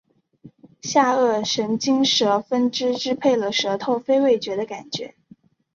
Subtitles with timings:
[0.81, 5.13] 下颌神经舌分支支配了舌头非味觉的感觉